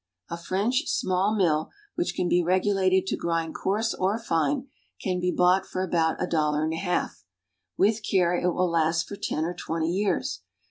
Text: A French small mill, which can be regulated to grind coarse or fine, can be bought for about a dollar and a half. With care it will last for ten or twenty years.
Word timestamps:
A 0.31 0.35
French 0.39 0.87
small 0.87 1.35
mill, 1.35 1.69
which 1.93 2.15
can 2.15 2.27
be 2.27 2.41
regulated 2.41 3.05
to 3.05 3.15
grind 3.15 3.53
coarse 3.53 3.93
or 3.93 4.17
fine, 4.17 4.65
can 4.99 5.19
be 5.19 5.29
bought 5.31 5.63
for 5.67 5.83
about 5.83 6.19
a 6.19 6.25
dollar 6.25 6.63
and 6.63 6.73
a 6.73 6.77
half. 6.77 7.23
With 7.77 8.01
care 8.01 8.33
it 8.33 8.49
will 8.49 8.71
last 8.71 9.07
for 9.07 9.15
ten 9.15 9.45
or 9.45 9.53
twenty 9.53 9.91
years. 9.91 10.41